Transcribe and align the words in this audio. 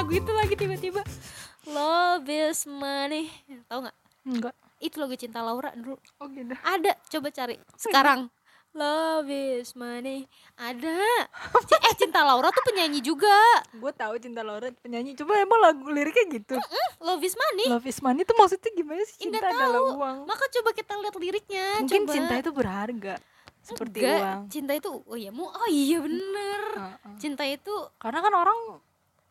lagu 0.00 0.16
itu 0.16 0.32
lagi 0.32 0.54
tiba-tiba. 0.56 1.02
Love 1.68 2.24
is 2.26 2.64
money. 2.64 3.28
Tahu 3.68 3.84
nggak? 3.84 3.96
Enggak. 4.24 4.54
Itu 4.80 4.96
lagu 4.96 5.12
cinta 5.12 5.44
Laura 5.44 5.76
dulu. 5.76 6.00
Oh 6.16 6.26
gitu. 6.26 6.56
Ada 6.56 6.96
coba 7.12 7.28
cari. 7.28 7.60
Sekarang. 7.76 8.32
Love 8.72 9.28
is 9.28 9.76
money. 9.76 10.24
Ada. 10.56 11.04
C- 11.60 11.82
eh 11.84 11.94
cinta 11.98 12.24
Laura 12.24 12.48
tuh 12.48 12.64
penyanyi 12.64 13.04
juga. 13.04 13.28
Gue 13.76 13.92
tahu 13.92 14.16
cinta 14.16 14.40
Laura 14.40 14.72
penyanyi. 14.72 15.12
Coba 15.12 15.36
emang 15.36 15.60
lagu 15.60 15.84
liriknya 15.84 16.32
gitu. 16.32 16.56
Love 16.98 17.20
is 17.20 17.36
money. 17.36 17.66
Love 17.68 17.84
is 17.84 18.00
money 18.00 18.24
itu 18.24 18.32
maksudnya 18.32 18.72
gimana 18.72 19.04
sih 19.04 19.28
Indah 19.28 19.36
cinta 19.36 19.52
adalah 19.52 19.68
tahu. 19.76 19.88
uang? 20.00 20.16
Maka 20.24 20.44
coba 20.48 20.70
kita 20.72 20.92
lihat 20.96 21.14
liriknya 21.14 21.64
mungkin 21.76 22.02
coba. 22.02 22.14
cinta 22.16 22.34
itu 22.40 22.50
berharga 22.56 23.14
seperti 23.60 23.96
Enggak, 24.00 24.16
uang. 24.16 24.40
Cinta 24.48 24.72
itu 24.72 24.88
oh 24.96 25.18
iya 25.18 25.28
mu 25.28 25.44
oh 25.44 25.68
iya 25.68 26.00
bener. 26.00 26.62
Heeh. 26.72 27.16
cinta 27.20 27.44
itu 27.44 27.74
karena 28.00 28.24
kan 28.24 28.32
orang 28.32 28.58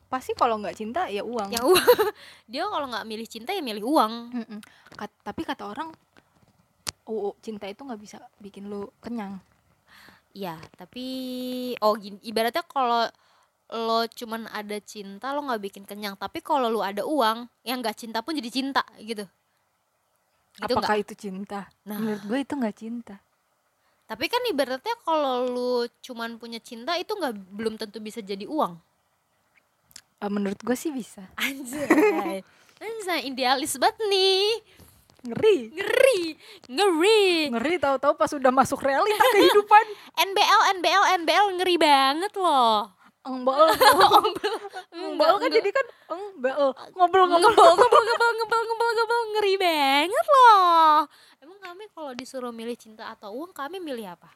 pasti 0.10 0.34
kalau 0.34 0.58
nggak 0.58 0.76
cinta 0.76 1.06
ya 1.06 1.22
uang. 1.22 1.54
Ya 1.54 1.62
uang. 1.62 1.86
Dia 2.52 2.66
kalau 2.66 2.90
nggak 2.90 3.06
milih 3.06 3.28
cinta 3.30 3.54
ya 3.54 3.62
milih 3.62 3.86
uang. 3.86 4.14
Mm-mm. 4.34 4.60
Kat- 4.98 5.22
tapi 5.22 5.46
kata 5.46 5.70
orang 5.70 5.94
oh, 7.06 7.38
cinta 7.46 7.70
itu 7.70 7.86
nggak 7.86 8.02
bisa 8.02 8.18
bikin 8.42 8.68
lu 8.68 8.90
kenyang. 9.00 9.38
Ya 10.34 10.58
tapi 10.76 11.06
oh 11.80 11.94
gini 11.94 12.18
ibaratnya 12.26 12.66
kalau 12.66 13.06
lo 13.70 14.02
cuman 14.10 14.50
ada 14.50 14.82
cinta 14.82 15.30
lo 15.30 15.46
nggak 15.46 15.62
bikin 15.70 15.84
kenyang. 15.86 16.18
Tapi 16.18 16.42
kalau 16.42 16.74
lo 16.74 16.82
ada 16.82 17.06
uang 17.06 17.46
yang 17.62 17.80
nggak 17.86 17.96
cinta 17.96 18.26
pun 18.26 18.34
jadi 18.34 18.50
cinta 18.50 18.82
gitu. 18.98 19.30
Gitu 20.58 20.74
apakah 20.74 20.98
nggak 20.98 21.06
itu 21.06 21.14
cinta? 21.30 21.70
Nah. 21.86 22.02
menurut 22.02 22.26
gue 22.26 22.40
itu 22.42 22.54
nggak 22.58 22.78
cinta. 22.82 23.16
Tapi 24.10 24.26
kan 24.26 24.42
ibaratnya 24.50 24.98
kalau 25.06 25.46
lu 25.46 25.86
cuman 26.02 26.42
punya 26.42 26.58
cinta 26.58 26.98
itu 26.98 27.14
nggak 27.14 27.54
belum 27.54 27.78
tentu 27.78 28.02
bisa 28.02 28.26
jadi 28.26 28.50
uang 28.50 28.89
Eh, 30.20 30.28
menurut 30.28 30.60
gue 30.60 30.76
sih 30.76 30.92
bisa. 30.92 31.24
Anjay. 31.40 32.44
Anjay 32.84 33.20
idealis 33.32 33.80
banget 33.80 34.04
nih. 34.12 34.52
Ngeri. 35.20 35.58
Ngeri. 35.72 36.22
Ngeri. 36.68 37.24
Ngeri 37.56 37.76
tahu-tahu 37.80 38.14
pas 38.20 38.32
udah 38.36 38.52
masuk 38.52 38.84
realita 38.84 39.24
kehidupan. 39.36 39.86
NBL 40.28 40.62
NBL 40.80 41.04
NBL 41.24 41.48
ngeri 41.60 41.76
banget 41.80 42.34
loh. 42.36 42.92
Engbel. 43.24 43.68
Engbel. 44.92 45.34
Kan 45.40 45.50
jadi 45.56 45.70
kan 45.72 45.86
engbel. 46.12 46.76
Ngobrol 47.00 47.26
ngobrol 47.32 47.52
ngebel 47.56 47.76
ngebel 47.80 48.04
ngebel 48.04 48.32
ngebel 48.36 48.62
ngebel 48.64 48.90
ngebel 48.96 49.22
ngeri 49.36 49.54
banget 49.56 50.26
loh. 50.28 51.08
Emang 51.40 51.60
kami 51.64 51.84
kalau 51.96 52.12
disuruh 52.12 52.52
milih 52.52 52.76
cinta 52.76 53.08
atau 53.12 53.32
uang 53.40 53.56
kami 53.56 53.80
milih 53.80 54.20
apa? 54.20 54.28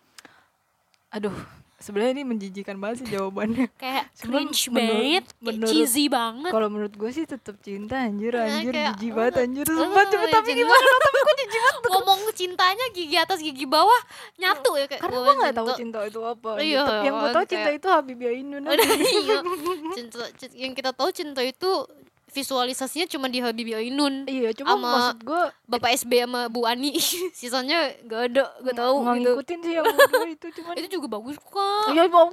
Aduh 1.11 1.35
sebenarnya 1.83 2.13
ini 2.13 2.23
menjijikan 2.25 2.75
banget 2.75 3.03
sih 3.03 3.11
jawabannya 3.11 3.67
kayak 3.83 4.07
Cuma 4.15 4.39
cringe 4.39 4.61
banget 4.69 5.25
cheesy 5.65 6.07
banget 6.07 6.47
kalau 6.49 6.67
menurut 6.67 6.93
gue 6.93 7.09
sih 7.09 7.25
tetap 7.25 7.59
cinta 7.59 7.99
anjir 7.99 8.31
Ya, 8.33 8.47
anjir 8.49 8.71
kayak, 8.71 8.95
jijik 8.95 9.11
banget 9.11 9.33
anjir 9.41 9.65
eh, 9.65 9.75
sumpah 9.75 10.03
cuma 10.07 10.25
tapi 10.25 10.47
jijik 10.47 10.57
gimana 10.59 10.79
dong 10.81 11.01
tapi 11.01 11.19
gue 11.19 11.35
jijik 11.37 11.59
banget 11.59 11.83
ngomong 11.85 12.19
cintanya 12.33 12.85
gigi 12.89 13.17
atas 13.17 13.39
gigi 13.39 13.65
bawah 13.65 14.01
nyatu 14.35 14.71
ya 14.73 14.85
kayak 14.85 15.01
karena 15.01 15.13
gua 15.13 15.25
gue 15.25 15.35
nggak 15.37 15.53
tahu 15.53 15.67
cinta. 15.75 15.99
itu 16.03 16.19
apa 16.19 16.49
Iya, 16.55 16.63
gitu. 16.79 16.93
yang 17.03 17.13
gue 17.13 17.29
tahu 17.29 17.45
cinta 17.45 17.69
itu 17.69 17.87
Habibie 17.87 18.29
Ainun 18.29 18.63
iya. 19.19 19.37
cinta- 19.91 20.31
yang 20.55 20.71
kita 20.71 20.91
tahu 20.91 21.09
cinta 21.09 21.41
itu 21.41 21.71
visualisasinya 22.33 23.05
cuma 23.05 23.29
di 23.29 23.39
Habibie 23.39 23.77
Ainun 23.77 24.25
iya 24.25 24.49
cuma 24.51 24.73
Sama 24.75 24.89
maksud 24.89 25.17
gue 25.21 25.43
Bapak 25.69 25.89
SB 25.93 26.11
sama 26.25 26.49
Bu 26.49 26.65
Ani 26.65 26.97
sisanya 27.37 27.93
gak 28.03 28.21
ada 28.33 28.43
gak 28.65 28.75
tahu 28.75 28.95
gitu 29.05 29.31
ngikutin 29.37 29.59
sih 29.61 29.73
yang 29.77 29.85
itu 30.35 30.47
cuman 30.59 30.73
itu 30.81 30.87
juga 30.97 31.07
bagus 31.13 31.37
kok 31.37 31.93
iya 31.93 32.09
mau 32.09 32.27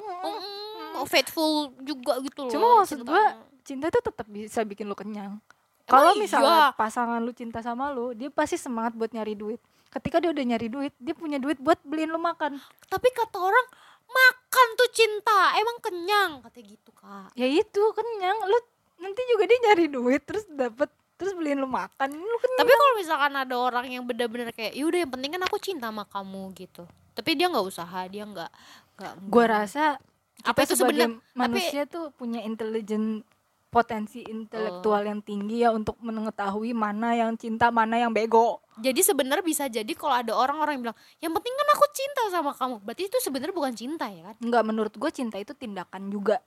Mm, 0.91 1.06
faithful 1.06 1.71
juga 1.87 2.19
gitu 2.19 2.50
loh 2.50 2.53
Cuma 2.53 2.66
maksud 2.83 3.06
gua 3.06 3.38
cinta 3.62 3.87
itu 3.87 4.00
tetap 4.03 4.27
bisa 4.27 4.66
bikin 4.66 4.91
lu 4.91 4.99
kenyang. 4.99 5.38
Kalau 5.87 6.15
iya? 6.15 6.19
misalnya 6.19 6.75
pasangan 6.75 7.22
lu 7.22 7.31
cinta 7.31 7.62
sama 7.62 7.94
lu, 7.94 8.11
dia 8.11 8.27
pasti 8.27 8.59
semangat 8.59 8.99
buat 8.99 9.11
nyari 9.11 9.38
duit. 9.38 9.62
Ketika 9.91 10.19
dia 10.19 10.34
udah 10.34 10.43
nyari 10.43 10.67
duit, 10.67 10.91
dia 10.99 11.15
punya 11.15 11.38
duit 11.38 11.59
buat 11.62 11.78
beliin 11.82 12.11
lu 12.11 12.19
makan. 12.19 12.59
tapi 12.87 13.09
kata 13.11 13.38
orang 13.38 13.67
makan 14.11 14.67
tuh 14.75 14.91
cinta 14.91 15.55
emang 15.55 15.78
kenyang 15.78 16.31
kata 16.43 16.59
gitu 16.67 16.91
kak 16.91 17.31
Ya 17.38 17.47
itu 17.47 17.82
kenyang. 17.94 18.38
Lu 18.50 18.59
nanti 19.00 19.21
juga 19.27 19.44
dia 19.44 19.59
nyari 19.65 19.87
duit 19.88 20.22
terus 20.22 20.44
dapat 20.47 20.87
terus 21.16 21.33
beliin 21.33 21.56
lu 21.56 21.66
makan. 21.66 22.09
Lu 22.11 22.37
kenyang. 22.38 22.59
tapi 22.59 22.72
kalau 22.72 22.94
misalkan 22.94 23.33
ada 23.34 23.55
orang 23.55 23.87
yang 23.88 24.05
benar-benar 24.05 24.49
kayak 24.50 24.72
yaudah 24.72 25.00
yang 25.00 25.11
penting 25.11 25.31
kan 25.33 25.43
aku 25.43 25.56
cinta 25.56 25.88
sama 25.88 26.05
kamu 26.05 26.53
gitu 26.55 26.84
tapi 27.11 27.34
dia 27.34 27.47
nggak 27.47 27.66
usaha 27.66 28.00
dia 28.06 28.25
nggak 28.25 28.50
nggak 28.97 29.15
gua 29.27 29.44
rasa 29.59 30.00
Apa 30.41 30.65
itu 30.65 30.72
sebagai 30.72 31.05
sebenarnya- 31.05 31.21
tapi- 31.21 31.37
manusia 31.37 31.83
tuh 31.84 32.09
punya 32.15 32.41
intelijen 32.41 33.21
potensi 33.69 34.25
intelektual 34.25 34.99
yang 35.00 35.21
tinggi 35.21 35.61
ya 35.61 35.71
untuk 35.71 35.94
mengetahui 36.00 36.72
mana 36.72 37.15
yang 37.15 37.37
cinta, 37.37 37.71
mana 37.71 37.94
yang 37.97 38.11
bego. 38.11 38.59
jadi 38.77 38.99
sebenarnya 38.99 39.44
bisa 39.44 39.69
jadi 39.69 39.93
kalau 39.93 40.17
ada 40.17 40.32
orang-orang 40.32 40.75
yang 40.75 40.84
bilang 40.84 40.99
yang 41.21 41.31
penting 41.31 41.55
kan 41.55 41.69
aku 41.71 41.87
cinta 41.93 42.22
sama 42.31 42.50
kamu 42.50 42.81
berarti 42.81 43.03
itu 43.06 43.17
sebenarnya 43.21 43.53
bukan 43.53 43.75
cinta 43.77 44.09
ya 44.09 44.22
kan 44.27 44.37
Enggak 44.41 44.62
menurut 44.65 44.91
gue 44.91 45.11
cinta 45.11 45.37
itu 45.37 45.53
tindakan 45.53 46.09
juga. 46.09 46.41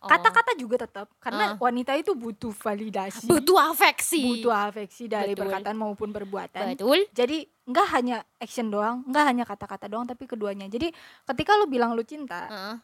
Oh. 0.00 0.08
Kata-kata 0.08 0.56
juga 0.56 0.80
tetap 0.80 1.12
karena 1.20 1.52
Ah. 1.52 1.60
wanita 1.60 1.92
itu 1.92 2.16
butuh 2.16 2.56
validasi. 2.56 3.28
butuh 3.28 3.60
afeksi 3.68 4.40
butuh 4.40 4.72
afeksi 4.72 5.04
dari 5.04 5.36
Betul. 5.36 5.52
perkataan 5.52 5.76
maupun 5.76 6.08
perbuatan. 6.08 6.72
betul 6.72 7.04
Jadi 7.12 7.44
nggak 7.68 7.86
hanya 7.92 8.16
action 8.40 8.72
doang, 8.72 9.04
nggak 9.04 9.24
hanya 9.28 9.44
kata-kata 9.44 9.92
doang, 9.92 10.08
tapi 10.08 10.24
keduanya. 10.24 10.64
Jadi 10.66 10.88
ketika 11.28 11.52
lu 11.60 11.68
bilang 11.68 11.92
lu 11.92 12.00
cinta, 12.00 12.48
Heeh. 12.48 12.76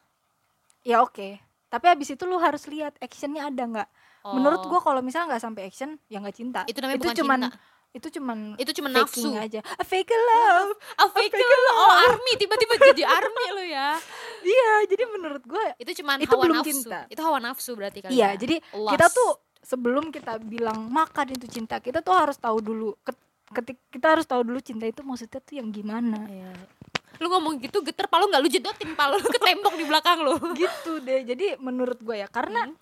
ya 0.85 1.01
oke. 1.01 1.41
Tapi 1.67 1.85
habis 1.89 2.13
itu 2.13 2.23
lu 2.23 2.37
harus 2.37 2.63
lihat 2.69 2.93
actionnya 3.01 3.49
ada 3.49 3.63
nggak. 3.65 3.89
Menurut 4.29 4.61
Oh. 4.61 4.69
gua 4.69 4.79
kalau 4.79 5.01
misalnya 5.01 5.33
nggak 5.33 5.43
sampai 5.43 5.63
action, 5.65 5.97
ya 6.05 6.21
nggak 6.21 6.37
cinta. 6.37 6.61
itu 6.65 6.77
namanya 6.77 7.01
bukan 7.01 7.17
cuman 7.17 7.39
cinta 7.49 7.57
itu 7.95 8.07
cuman 8.13 8.37
itu 8.55 8.71
cuma 8.77 8.89
faking 8.93 9.25
nafsu 9.25 9.29
aja. 9.33 9.59
A 9.73 9.81
fake 9.81 10.13
love. 10.13 10.69
Oh, 11.01 11.09
fake 11.09 11.33
love. 11.33 11.65
Oh, 11.73 11.91
army 12.05 12.33
tiba-tiba 12.37 12.77
jadi 12.93 13.03
army 13.09 13.45
lo 13.49 13.63
ya. 13.65 13.97
Iya, 14.47 14.71
jadi 14.87 15.03
menurut 15.09 15.43
gua 15.43 15.59
Itu 15.75 15.91
cuman 15.93 16.17
Itu 16.17 16.31
hawa 16.31 16.43
belum 16.43 16.57
nafsu. 16.57 16.69
cinta. 16.71 16.99
Itu 17.05 17.21
hawa 17.21 17.37
nafsu 17.37 17.71
berarti 17.73 17.99
kali 18.01 18.11
Iya, 18.13 18.31
ya. 18.31 18.39
jadi 18.39 18.55
Lust. 18.73 18.91
kita 18.95 19.05
tuh 19.09 19.31
sebelum 19.59 20.05
kita 20.07 20.39
bilang 20.39 20.87
makan 20.87 21.27
itu 21.29 21.45
cinta, 21.45 21.77
kita 21.77 21.99
tuh 21.99 22.13
harus 22.13 22.35
tahu 22.35 22.57
dulu. 22.59 22.95
Ket- 23.01 23.25
Ketik 23.47 23.79
kita 23.89 24.11
harus 24.11 24.23
tahu 24.23 24.43
dulu 24.43 24.59
cinta 24.59 24.83
itu 24.83 24.99
maksudnya 25.01 25.39
tuh 25.39 25.55
yang 25.55 25.67
gimana. 25.69 26.19
Iya. 26.25 26.51
Lu 27.17 27.27
ngomong 27.27 27.57
gitu 27.57 27.79
geter 27.79 28.03
palu 28.05 28.27
nggak 28.27 28.39
lu 28.39 28.49
jedotin 28.49 28.91
palu 28.91 29.15
lu 29.15 29.23
ke 29.25 29.39
tembok 29.39 29.71
di 29.73 29.83
belakang 29.83 30.19
lu. 30.19 30.35
gitu 30.59 30.99
deh. 30.99 31.23
Jadi 31.23 31.55
menurut 31.57 31.95
gue 31.97 32.15
ya, 32.17 32.27
karena 32.27 32.67
Hmm. 32.67 32.75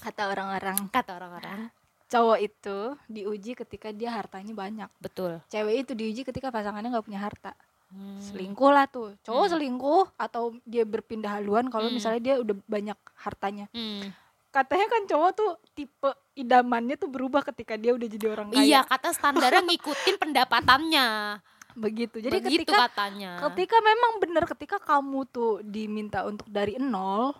kata 0.00 0.28
orang-orang 0.28 0.76
Kata 0.88 1.10
orang-orang. 1.14 1.72
cowok 2.06 2.38
itu 2.38 2.76
diuji 3.06 3.54
ketika 3.54 3.88
dia 3.88 4.12
hartanya 4.12 4.52
banyak. 4.52 4.90
Betul. 4.98 5.40
Cewek 5.46 5.74
itu 5.80 5.92
diuji 5.94 6.22
ketika 6.22 6.50
pasangannya 6.50 6.90
nggak 6.90 7.06
punya 7.06 7.22
harta. 7.22 7.56
Hmm. 7.90 8.22
Selingkuh 8.22 8.70
lah 8.70 8.86
tuh. 8.86 9.18
Cowok 9.20 9.44
Hmm. 9.44 9.52
selingkuh 9.52 10.04
atau 10.16 10.54
dia 10.62 10.82
berpindah 10.82 11.36
haluan 11.36 11.66
kalau 11.66 11.86
Hmm. 11.86 11.96
misalnya 11.96 12.20
dia 12.20 12.34
udah 12.36 12.54
banyak 12.64 12.98
hartanya. 13.16 13.66
Hmm. 13.70 14.14
Katanya 14.48 14.86
kan 14.88 15.02
cowok 15.04 15.30
tuh 15.32 15.50
tipe 15.72 16.06
idamannya 16.34 16.94
tuh 16.94 17.06
berubah 17.06 17.42
ketika 17.44 17.74
dia 17.74 17.90
udah 17.90 18.08
jadi 18.08 18.26
orang 18.28 18.48
kaya. 18.48 18.62
Iya, 18.62 18.80
kata 18.82 19.10
standarnya 19.10 19.62
ngikutin 19.64 20.16
pendapatannya. 20.18 21.06
Begitu. 21.72 22.18
Jadi 22.18 22.34
Begitu 22.36 22.66
ketika 22.66 22.86
katanya. 22.86 23.38
ketika 23.40 23.78
memang 23.80 24.18
benar 24.18 24.42
ketika 24.44 24.76
kamu 24.78 25.22
tuh 25.24 25.58
diminta 25.60 26.22
untuk 26.24 26.46
dari 26.46 26.74
nol 26.76 27.30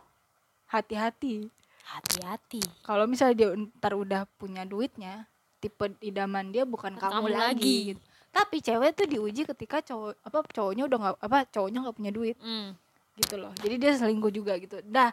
hati-hati 0.67 1.51
Hati-hati. 1.85 2.63
kalau 2.81 3.07
misalnya 3.07 3.35
dia 3.37 3.49
ntar 3.59 3.93
udah 3.93 4.31
punya 4.33 4.63
duitnya 4.63 5.27
tipe 5.59 5.83
idaman 6.01 6.49
dia 6.49 6.63
bukan 6.63 6.95
Bukan 6.95 7.03
kamu, 7.03 7.15
kamu 7.17 7.29
lagi, 7.29 7.43
lagi. 7.43 7.77
gitu. 7.91 8.03
Tapi 8.31 8.63
cewek 8.63 8.95
tuh 8.95 9.07
diuji 9.07 9.43
ketika 9.45 9.83
cowok 9.83 10.15
apa 10.23 10.39
cowoknya 10.55 10.85
udah 10.87 10.99
nggak 11.03 11.17
apa 11.21 11.39
cowoknya 11.51 11.79
nggak 11.87 11.97
punya 11.99 12.13
duit. 12.15 12.37
Hmm. 12.41 12.75
gitu 13.19 13.37
loh. 13.37 13.53
Jadi 13.61 13.75
dia 13.77 13.93
selingkuh 13.93 14.33
juga 14.33 14.57
gitu. 14.57 14.81
Dah 14.87 15.13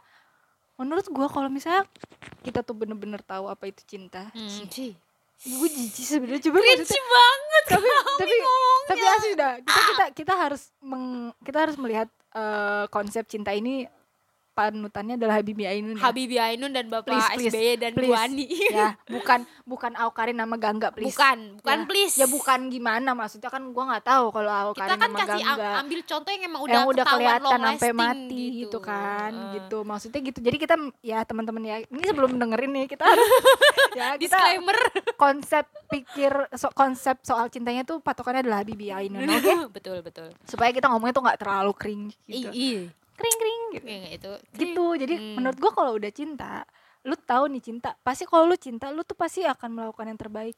menurut 0.78 1.10
gua 1.10 1.26
kalau 1.28 1.50
misalnya 1.50 1.84
kita 2.46 2.62
tuh 2.62 2.78
bener-bener 2.78 3.20
tahu 3.20 3.50
apa 3.50 3.68
itu 3.68 3.82
cinta 3.84 4.30
Hmm. 4.32 4.70
Cih, 4.70 4.94
gue 5.44 5.70
jijik 5.70 6.06
sebenarnya. 6.06 6.42
Coba 6.48 6.58
Cringe 6.62 6.88
banget 6.88 7.64
tapi 7.68 7.88
tapi 8.18 8.36
ngomongnya. 8.38 8.88
tapi 8.88 9.04
asli 9.06 9.32
dah. 9.36 9.54
Kita 9.60 9.82
kita 9.82 10.06
kita 10.14 10.34
harus 10.38 10.62
meng, 10.80 11.34
kita 11.44 11.58
harus 11.68 11.76
melihat 11.76 12.08
eh, 12.32 12.86
konsep 12.88 13.26
cinta 13.28 13.52
ini 13.52 13.90
panutannya 14.58 15.16
adalah 15.16 15.38
Habibie 15.38 15.70
Ainun 15.70 15.94
ya. 15.94 16.02
Habibie 16.02 16.42
Ainun 16.42 16.74
dan 16.74 16.90
Bapak 16.90 17.06
Please, 17.08 17.30
please, 17.38 17.54
SBY 17.54 17.74
dan 17.78 17.92
Bu 17.94 18.02
please. 18.02 18.18
Ani. 18.18 18.46
ya 18.74 18.90
bukan 19.06 19.40
bukan 19.64 19.92
Aukarin 19.96 20.34
nama 20.36 20.56
Gangga 20.56 20.90
please 20.90 21.14
Bukan, 21.14 21.62
bukan 21.62 21.78
Ya. 21.78 21.86
please. 21.86 22.16
ya 22.16 22.26
bukan 22.26 22.60
gimana 22.68 23.14
maksudnya 23.14 23.48
kan 23.48 23.62
gua 23.70 23.84
nggak 23.88 24.06
tahu 24.08 24.26
kalau 24.32 24.50
Aukarin 24.50 24.90
Kita 24.90 24.96
kan 24.98 25.06
nama 25.08 25.20
kasih 25.22 25.44
Gangga 25.46 25.70
ambil 25.78 26.00
contoh 26.04 26.32
yang 26.32 26.44
emang 26.44 26.62
udah 26.64 26.74
yang 26.74 26.88
udah 26.88 27.06
kelihatan 27.06 27.60
sampai 27.62 27.92
mati 27.94 28.44
gitu, 28.58 28.78
kan 28.80 29.32
Eh. 29.32 29.52
gitu 29.56 29.78
maksudnya 29.84 30.20
gitu 30.24 30.40
jadi 30.42 30.58
kita 30.58 30.76
ya 31.02 31.20
teman-teman 31.22 31.62
ya 31.62 31.76
ini 31.84 32.04
sebelum 32.04 32.32
dengerin 32.34 32.72
nih 32.74 32.86
kita 32.88 33.06
ya 34.00 34.08
kita 34.16 34.34
Disclaimer. 34.34 34.78
konsep 35.16 35.64
pikir 35.88 36.32
so- 36.54 36.74
konsep 36.74 37.22
soal 37.22 37.46
cintanya 37.48 37.84
tuh 37.84 38.00
patokannya 38.00 38.42
adalah 38.42 38.60
Habibie 38.60 38.90
Ainun 38.90 39.22
oke 39.24 39.54
betul, 39.76 40.02
betul. 40.02 40.34
supaya 40.44 40.70
kita 40.70 40.88
ngomongnya 40.88 41.14
tuh 41.14 41.24
nggak 41.24 41.40
terlalu 41.40 41.74
cringe 41.74 42.14
I- 42.26 42.34
gitu 42.42 42.50
Iya. 42.50 42.82
Kring 43.18 43.38
kring 43.42 43.62
gitu. 43.76 43.88
Itu. 44.16 44.32
gitu. 44.56 44.86
Jadi 44.96 45.16
Hmm. 45.18 45.34
menurut 45.42 45.58
gua 45.58 45.72
kalau 45.74 45.92
udah 45.98 46.12
cinta 46.14 46.64
lu 47.08 47.16
tahu 47.16 47.48
nih 47.48 47.64
cinta. 47.64 47.96
Pasti 48.04 48.28
kalau 48.28 48.52
lu 48.52 48.58
cinta 48.60 48.92
lu 48.92 49.02
tuh 49.08 49.16
pasti 49.16 49.48
akan 49.48 49.70
melakukan 49.72 50.12
yang 50.12 50.20
terbaik. 50.20 50.58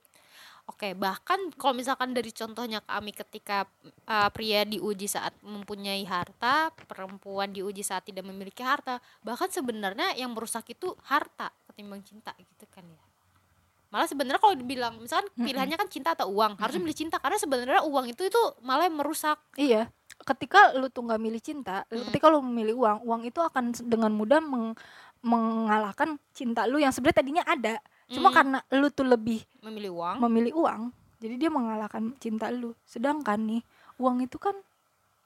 Oke, 0.70 0.94
bahkan 0.94 1.50
kalau 1.58 1.74
misalkan 1.74 2.14
dari 2.14 2.30
contohnya 2.30 2.86
kami 2.86 3.10
ketika 3.10 3.66
uh, 4.06 4.30
pria 4.30 4.62
diuji 4.70 5.10
saat 5.10 5.34
mempunyai 5.42 6.06
harta, 6.06 6.70
perempuan 6.86 7.50
diuji 7.50 7.82
saat 7.82 8.06
tidak 8.06 8.22
memiliki 8.22 8.62
harta, 8.62 9.02
bahkan 9.26 9.50
sebenarnya 9.50 10.14
yang 10.14 10.30
merusak 10.30 10.70
itu 10.70 10.94
harta 11.10 11.50
ketimbang 11.74 12.06
cinta 12.06 12.38
gitu 12.38 12.70
kan 12.70 12.86
ya. 12.86 13.02
Malah 13.90 14.06
sebenarnya 14.06 14.38
kalau 14.38 14.54
dibilang 14.54 15.02
misalkan 15.02 15.34
pilihannya 15.34 15.74
kan 15.74 15.90
cinta 15.90 16.14
atau 16.14 16.30
uang, 16.30 16.62
harusnya 16.62 16.82
milih 16.86 16.98
cinta. 16.98 17.18
Karena 17.18 17.42
sebenarnya 17.42 17.82
uang 17.90 18.06
itu 18.14 18.30
itu 18.30 18.42
malah 18.62 18.86
yang 18.86 18.98
merusak. 19.02 19.42
iya 19.58 19.90
ketika 20.22 20.74
lu 20.74 20.88
tuh 20.88 21.04
nggak 21.04 21.18
milih 21.18 21.40
cinta 21.40 21.84
ketika 21.88 22.28
lu 22.28 22.42
memilih 22.42 22.76
uang 22.78 22.98
uang 23.02 23.22
itu 23.24 23.40
akan 23.40 23.72
dengan 23.82 24.12
mudah 24.12 24.40
meng- 24.40 24.76
mengalahkan 25.20 26.16
cinta 26.32 26.64
lu 26.64 26.78
yang 26.78 26.90
sebenarnya 26.90 27.20
tadinya 27.20 27.44
ada 27.44 27.80
cuma 28.08 28.28
Mm. 28.28 28.36
karena 28.36 28.60
lu 28.74 28.88
tuh 28.90 29.06
lebih 29.06 29.46
Memilih 29.62 29.92
uang. 29.94 30.16
memilih 30.20 30.54
uang 30.56 30.82
jadi 31.18 31.36
dia 31.38 31.50
mengalahkan 31.50 32.16
cinta 32.18 32.50
lu 32.50 32.74
sedangkan 32.84 33.38
nih 33.40 33.62
uang 33.96 34.24
itu 34.24 34.36
kan 34.36 34.56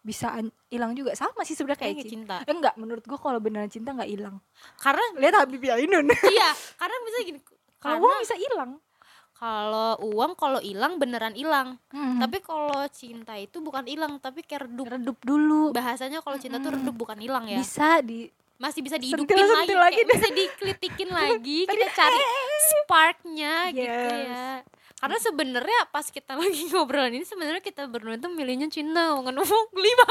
bisa 0.01 0.28
an- 0.30 0.51
hilang 0.68 0.92
juga 0.92 1.13
sama 1.13 1.42
sih 1.42 1.54
sebenarnya 1.54 1.80
kayak 1.80 1.96
Kayak 1.96 2.12
cinta 2.12 2.36
cinta. 2.36 2.44
eh, 2.44 2.54
enggak 2.54 2.75
menurut 2.75 3.04
gua 3.04 3.16
kalau 3.18 3.39
beneran 3.39 3.68
cinta 3.68 3.92
nggak 3.92 4.10
hilang 4.10 4.36
Karena 4.78 5.00
lihat 5.16 5.34
Habibie 5.38 5.72
Ainun 5.72 6.12
iya, 6.28 6.50
karena 6.75 6.96
bisa 7.01 7.18
gini. 7.24 7.39
kalau 7.78 7.98
uang 8.01 8.19
bisa 8.19 8.36
hilang 8.36 8.72
kalau 9.44 10.00
uang 10.01 10.31
kalau 10.34 10.57
hilang 10.57 10.95
beneran 10.95 11.36
hilang. 11.36 11.75
Hmm. 11.90 12.16
Tapi 12.18 12.40
kalau 12.40 12.80
cinta 12.90 13.36
itu 13.36 13.60
bukan 13.60 13.84
hilang, 13.84 14.16
tapi 14.18 14.40
kayak 14.40 14.66
redup. 14.66 14.88
redup 14.88 15.18
dulu 15.19 15.72
Bahasanya 15.72 16.24
kalau 16.24 16.38
cinta 16.38 16.57
tuh 16.57 16.72
Mm-mm. 16.72 16.80
redup 16.80 16.95
bukan 16.95 17.19
hilang 17.19 17.44
ya. 17.45 17.60
bisa 17.60 18.00
di 18.00 18.31
masih 18.56 18.80
bisa 18.80 18.95
Sentil- 18.95 19.19
dihidupin 19.19 19.36
lagi, 19.36 19.51
sentil 19.60 19.80
lagi 19.81 20.01
bisa 20.13 20.28
dikelitikin 20.30 21.10
lagi 21.19 21.60
kita 21.66 21.88
cari 21.92 22.22
sparknya 22.72 23.54
gitu 23.69 23.84
Yes. 24.07 24.24
ya 24.24 24.48
karena 24.95 25.18
sebenarnya 25.19 25.80
pas 25.92 26.07
kita 26.07 26.31
lagi 26.34 26.72
ngobrolin 26.72 27.12
ini 27.13 27.28
sebenarnya 27.28 27.60
kita 27.60 27.84
berdua 27.86 28.16
tuh 28.16 28.31
milihnya 28.31 28.72
cinta 28.72 29.12
bukan 29.12 29.36
uang 29.36 29.68
lima 29.75 30.07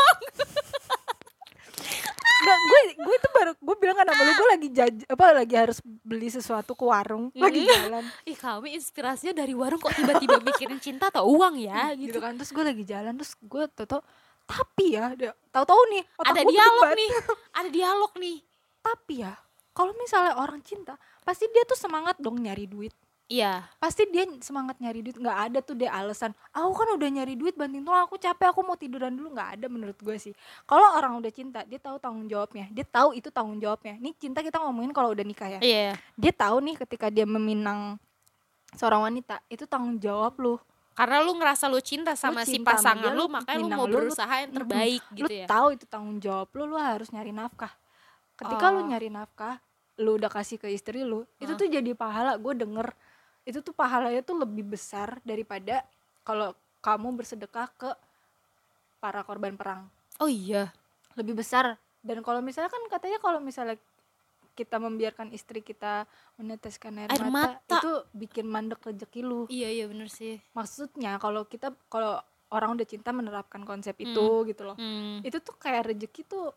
Nggak, 2.43 2.59
gue 2.59 2.81
gue 2.99 3.15
itu 3.17 3.29
baru 3.31 3.53
gue 3.55 3.77
bilang 3.79 3.97
kan 3.97 4.07
sama 4.11 4.23
lu 4.27 4.33
gue 4.35 4.49
lagi 4.51 4.69
jaj 4.75 4.95
apa 5.07 5.25
lagi 5.31 5.55
harus 5.55 5.79
beli 6.03 6.29
sesuatu 6.29 6.75
ke 6.75 6.85
warung 6.85 7.31
lagi 7.39 7.63
jalan. 7.63 8.05
Ih 8.27 8.37
kami 8.37 8.75
inspirasinya 8.75 9.35
dari 9.39 9.55
warung 9.55 9.79
kok 9.79 9.95
tiba-tiba 9.95 10.43
mikirin 10.43 10.83
cinta 10.83 11.09
atau 11.09 11.31
uang 11.31 11.57
ya 11.63 11.95
gitu 11.95 12.13
gitu. 12.13 12.19
kan. 12.19 12.35
Terus 12.35 12.51
gue 12.51 12.65
lagi 12.67 12.85
jalan 12.85 13.13
terus 13.15 13.33
gue 13.39 13.65
tau 13.87 14.03
tapi 14.43 14.99
ya 14.99 15.15
tahu-tahu 15.55 15.83
nih 15.95 16.03
otak 16.19 16.35
ada 16.35 16.43
dialog 16.43 16.83
berdebat. 16.83 16.99
nih 16.99 17.11
ada 17.55 17.69
dialog 17.71 18.13
nih. 18.19 18.37
Tapi 18.83 19.15
ya 19.23 19.33
kalau 19.73 19.93
misalnya 19.97 20.37
orang 20.37 20.61
cinta 20.61 20.99
pasti 21.23 21.49
dia 21.49 21.65
tuh 21.65 21.79
semangat 21.79 22.19
dong 22.21 22.43
nyari 22.43 22.67
duit 22.69 22.93
iya. 23.33 23.65
Pasti 23.79 24.05
dia 24.07 24.29
semangat 24.39 24.77
nyari 24.77 25.01
duit. 25.01 25.17
Nggak 25.17 25.39
ada 25.41 25.59
tuh 25.59 25.73
dia 25.73 25.89
alasan 25.89 26.31
aku 26.51 26.73
kan 26.75 26.89
udah 26.93 27.09
nyari 27.11 27.33
duit 27.33 27.55
banting 27.55 27.81
tulang 27.81 28.05
aku 28.05 28.17
capek 28.17 28.53
aku 28.53 28.61
mau 28.61 28.77
tiduran 28.77 29.09
dulu. 29.11 29.33
Nggak 29.33 29.49
ada 29.57 29.67
menurut 29.67 29.97
gue 29.97 30.17
sih. 30.17 30.37
Kalau 30.63 30.85
orang 30.93 31.17
udah 31.17 31.33
cinta 31.33 31.65
dia 31.65 31.81
tahu 31.81 31.97
tanggung 31.97 32.27
jawabnya. 32.27 32.69
Dia 32.69 32.85
tahu 32.85 33.17
itu 33.17 33.29
tanggung 33.29 33.57
jawabnya. 33.57 33.97
Nih 33.97 34.13
cinta 34.15 34.41
kita 34.41 34.61
ngomongin 34.61 34.93
kalau 34.93 35.11
udah 35.11 35.25
nikah 35.25 35.49
ya. 35.49 35.61
Iya 35.61 35.97
dia 36.13 36.33
tahu 36.33 36.61
nih 36.61 36.77
ketika 36.79 37.09
dia 37.09 37.25
meminang 37.25 37.97
seorang 38.73 39.05
wanita 39.05 39.41
itu 39.49 39.65
tanggung 39.65 39.97
jawab 39.97 40.37
lu. 40.37 40.55
Karena 40.93 41.25
lu 41.25 41.33
ngerasa 41.33 41.73
lu 41.73 41.81
cinta 41.81 42.13
sama 42.13 42.45
si 42.45 42.61
cinta 42.61 42.77
sama 42.77 43.01
pasangan 43.01 43.09
dia, 43.09 43.17
lu 43.17 43.25
lu 43.25 43.33
makanya 43.33 43.59
lu 43.59 43.69
mau 43.73 43.85
lu, 43.85 43.89
lu- 43.89 43.97
berusaha 43.97 44.35
yang 44.45 44.53
terbaik 44.53 45.03
lu 45.09 45.17
gitu 45.25 45.33
ya. 45.33 45.47
tahu 45.49 45.67
itu 45.73 45.85
tanggung 45.89 46.21
jawab 46.21 46.53
lu 46.53 46.69
lu 46.69 46.77
harus 46.77 47.09
nyari 47.09 47.33
nafkah. 47.33 47.73
Ketika 48.37 48.69
lu 48.69 48.85
Oh. 48.85 48.89
nyari 48.93 49.09
nafkah 49.09 49.57
lu 49.97 50.21
udah 50.21 50.29
kasih 50.29 50.57
ke 50.57 50.69
istri 50.69 51.01
lu 51.01 51.25
itu 51.41 51.49
Hah? 51.49 51.57
tuh 51.57 51.69
jadi 51.69 51.93
pahala. 51.93 52.37
Gue 52.37 52.53
denger 52.53 52.93
itu 53.43 53.59
tuh 53.59 53.73
pahalanya 53.73 54.23
tuh 54.23 54.39
lebih 54.39 54.63
besar 54.65 55.19
daripada 55.23 55.83
kalau 56.23 56.55
kamu 56.79 57.15
bersedekah 57.15 57.69
ke 57.73 57.91
para 58.99 59.23
korban 59.23 59.55
perang. 59.55 59.91
Oh 60.19 60.31
iya. 60.31 60.71
Lebih 61.15 61.35
besar. 61.35 61.75
Dan 62.03 62.23
kalau 62.23 62.39
misalnya 62.39 62.71
kan 62.71 62.83
katanya 62.87 63.19
kalau 63.19 63.39
misalnya 63.39 63.79
kita 64.53 64.77
membiarkan 64.77 65.33
istri 65.33 65.65
kita 65.65 66.05
meneteskan 66.37 66.93
air, 66.99 67.09
Air 67.09 67.25
mata, 67.25 67.57
mata. 67.57 67.79
itu 67.79 67.93
bikin 68.13 68.45
mandek 68.45 68.79
rezeki 68.79 69.21
lu. 69.23 69.41
Iya 69.49 69.69
iya 69.73 69.85
bener 69.89 70.07
sih. 70.07 70.39
Maksudnya 70.53 71.17
kalau 71.17 71.47
kita 71.47 71.73
kalau 71.89 72.21
orang 72.53 72.77
udah 72.77 72.85
cinta 72.85 73.11
menerapkan 73.11 73.65
konsep 73.65 73.97
itu 73.99 74.27
gitu 74.45 74.63
loh. 74.63 74.77
Hmm. 74.77 75.25
itu 75.25 75.41
tuh 75.41 75.57
kayak 75.57 75.89
rezeki 75.89 76.23
tuh 76.29 76.53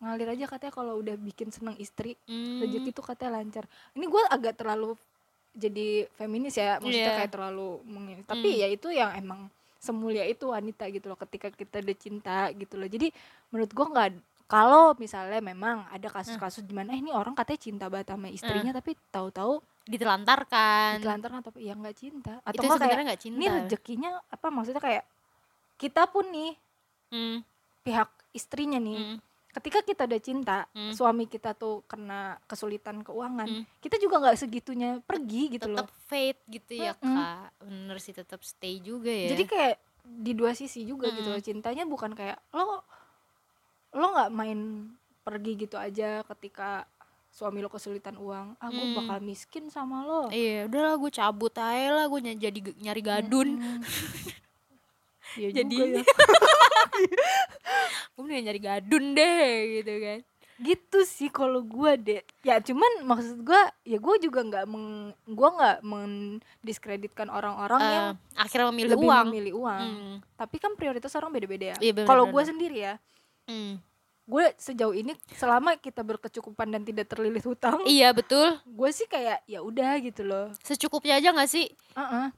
ngalir 0.00 0.32
aja 0.32 0.48
katanya 0.48 0.72
kalau 0.72 0.96
udah 0.96 1.14
bikin 1.14 1.52
seneng 1.52 1.76
istri 1.76 2.16
Hmm. 2.26 2.58
rezeki 2.58 2.90
tuh 2.90 3.04
katanya 3.06 3.38
lancar. 3.38 3.64
Ini 3.94 4.04
gue 4.04 4.22
agak 4.26 4.58
terlalu 4.58 4.96
jadi 5.50 6.06
feminis 6.14 6.54
ya 6.54 6.78
maksudnya 6.78 7.10
Iya. 7.10 7.18
kayak 7.20 7.32
terlalu 7.32 7.68
mengini 7.84 8.22
tapi 8.22 8.48
Hmm. 8.48 8.60
ya 8.62 8.68
itu 8.68 8.88
yang 8.88 9.10
emang 9.14 9.40
semulia 9.76 10.22
itu 10.24 10.44
wanita 10.46 10.86
gitu 10.88 11.08
loh 11.08 11.16
ketika 11.16 11.48
kita 11.48 11.80
udah 11.80 11.96
cinta 11.96 12.36
gitu 12.52 12.76
loh. 12.76 12.84
Jadi 12.84 13.08
menurut 13.48 13.72
gue 13.72 13.86
nggak 13.86 14.08
kalau 14.44 14.92
misalnya 14.94 15.40
memang 15.40 15.86
ada 15.88 16.10
kasus-kasus 16.10 16.62
di 16.62 16.74
mana 16.74 16.92
eh 16.92 16.98
ini 16.98 17.10
orang 17.10 17.32
katanya 17.32 17.60
cinta 17.60 17.84
banget 17.86 18.12
sama 18.12 18.28
istrinya 18.28 18.74
tapi 18.74 18.92
tahu-tahu 19.08 19.62
ditelantarkan. 19.86 21.00
Ditelantarkan 21.00 21.38
atau 21.40 21.52
ya 21.56 21.72
nggak 21.72 21.96
cinta. 21.96 22.38
Atau 22.42 22.52
itu 22.52 22.60
nggak 22.60 22.76
kayak 22.76 22.80
sebenarnya 22.82 23.06
nggak 23.08 23.22
cinta. 23.22 23.38
ini 23.38 23.46
rezekinya 23.48 24.10
apa? 24.26 24.46
Maksudnya 24.50 24.82
kayak 24.82 25.04
kita 25.76 26.02
pun 26.06 26.26
nih 26.28 26.52
Hmm, 27.10 27.42
pihak 27.82 28.06
istrinya 28.30 28.78
nih 28.78 28.94
hmm, 28.94 29.16
ketika 29.50 29.82
kita 29.82 30.02
udah 30.04 30.20
cinta 30.20 30.58
Hmm. 30.70 30.90
suami 30.90 31.24
kita 31.24 31.52
tuh 31.52 31.82
kena 31.84 32.20
kesulitan 32.44 33.00
keuangan 33.00 33.44
Hmm. 33.44 33.64
kita 33.78 33.96
juga 33.96 34.18
nggak 34.18 34.38
segitunya 34.38 34.90
pergi 35.00 35.50
gitu 35.52 35.66
tetap 35.68 35.86
loh 35.86 36.02
fate 36.04 36.40
gitu 36.46 36.72
ya 36.76 36.94
Mm-mm. 36.94 37.10
kak 37.12 37.48
bener 37.60 37.96
sih 37.98 38.12
tetap 38.12 38.40
stay 38.40 38.78
juga 38.78 39.08
ya 39.08 39.30
jadi 39.30 39.44
kayak 39.44 39.74
di 40.02 40.32
dua 40.32 40.52
sisi 40.52 40.82
juga 40.82 41.08
gitu 41.08 41.26
Mm-mm. 41.26 41.34
loh 41.34 41.42
cintanya 41.42 41.82
bukan 41.84 42.12
kayak 42.12 42.38
lo 42.50 42.82
lo 43.90 44.06
nggak 44.08 44.30
main 44.30 44.60
pergi 45.20 45.52
gitu 45.58 45.74
aja 45.74 46.22
ketika 46.24 46.86
suami 47.28 47.58
lo 47.58 47.66
kesulitan 47.66 48.14
uang 48.16 48.54
ah 48.56 48.68
gue 48.68 48.84
Hmm. 48.84 48.96
bakal 48.96 49.18
miskin 49.20 49.66
sama 49.66 50.02
lo 50.02 50.30
iya 50.30 50.64
udahlah 50.64 50.94
gue 50.96 51.10
cabut 51.12 51.52
aja 51.52 51.90
lah 51.92 52.06
gue 52.06 52.20
jadi 52.34 52.58
nyari 52.76 53.00
gadun 53.00 53.48
Mm-mm. 53.56 53.78
Iya 55.32 55.54
Jadi- 55.54 55.70
juga 55.72 55.86
ya. 55.96 56.02
gue 58.14 58.22
mending 58.22 58.44
nyari 58.46 58.60
gadun 58.60 59.04
deh 59.12 59.46
gitu 59.80 59.94
kan. 59.98 60.20
Gitu 60.60 60.98
sih 61.08 61.32
kalau 61.32 61.64
gue 61.64 61.92
deh 61.96 62.20
ya 62.44 62.60
cuman 62.60 63.08
maksud 63.08 63.40
gue 63.40 63.62
ya 63.82 63.96
gue 63.96 64.14
juga 64.20 64.44
nggak 64.44 64.64
meng 64.68 65.08
gue 65.24 65.48
nggak 65.56 65.78
mendiskreditkan 65.80 67.32
orang-orang 67.32 67.80
yang 67.80 68.06
Eh, 68.12 68.44
akhirnya 68.44 68.68
memilih 68.68 68.90
lebih 68.92 69.08
uang. 69.08 69.26
memilih 69.32 69.52
uang. 69.56 69.80
Hmm, 69.80 70.16
tapi 70.36 70.56
kan 70.60 70.76
prioritas 70.76 71.16
orang 71.16 71.32
beda-beda 71.32 71.72
ya. 71.72 71.76
Bener, 71.80 72.04
kalau 72.04 72.28
gue 72.28 72.42
sendiri 72.44 72.76
ya 72.76 72.94
hmm. 73.48 73.80
gue 74.28 74.44
sejauh 74.54 74.92
ini 74.92 75.10
selama 75.34 75.74
kita 75.74 76.04
berkecukupan 76.04 76.70
dan 76.70 76.84
tidak 76.84 77.08
terlilit 77.08 77.42
hutang 77.42 77.82
iya 77.82 78.12
betul. 78.12 78.60
gue 78.62 78.90
sih 78.92 79.08
kayak 79.08 79.40
ya 79.48 79.58
udah 79.58 79.96
gitu 79.98 80.22
loh. 80.22 80.52
Secukupnya 80.60 81.16
aja 81.16 81.32
gak 81.32 81.48
sih? 81.48 81.72
Heeh. 81.96 82.30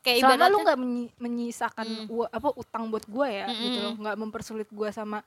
Kayak 0.00 0.18
selama 0.18 0.34
ibaratnya 0.36 0.50
lu 0.50 0.58
nggak 0.60 0.78
menyi- 0.78 1.14
menyisakan 1.16 1.86
Hmm. 1.86 2.06
ua- 2.08 2.30
apa 2.30 2.48
utang 2.54 2.84
buat 2.86 3.04
gue 3.04 3.28
ya 3.28 3.46
Mm-mm. 3.46 3.62
gitu 3.62 3.78
loh 3.80 3.94
nggak 3.98 4.16
mempersulit 4.16 4.68
gue 4.68 4.88
sama 4.90 5.20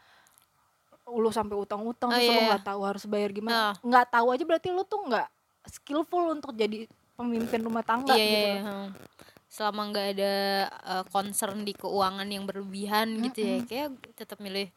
lu 1.03 1.27
sampai 1.29 1.55
utang-utang 1.55 2.07
Oh, 2.07 2.13
terus 2.13 2.25
lu 2.25 2.35
iya. 2.37 2.47
nggak 2.49 2.65
tahu 2.65 2.81
harus 2.81 3.03
bayar 3.03 3.29
gimana 3.29 3.53
Ah. 3.53 3.73
nggak 3.77 4.05
tahu 4.09 4.27
aja 4.31 4.43
berarti 4.43 4.69
lu 4.69 4.83
tuh 4.83 5.01
nggak 5.03 5.27
skillful 5.67 6.23
untuk 6.31 6.51
jadi 6.53 6.87
pemimpin 7.13 7.59
rumah 7.59 7.81
tangga 7.81 8.15
iya, 8.15 8.23
gitu 8.23 8.31
iya, 8.31 8.39
loh. 8.39 8.47
iya, 8.47 8.63
hmm. 8.63 8.87
selama 9.45 9.81
nggak 9.91 10.07
ada 10.09 10.33
uh, 10.81 11.03
concern 11.05 11.61
di 11.61 11.73
keuangan 11.73 12.23
yang 12.25 12.47
berlebihan 12.47 13.11
gitu 13.21 13.39
ya 13.41 13.57
kayak 13.61 13.87
tetap 14.15 14.39
milih 14.39 14.71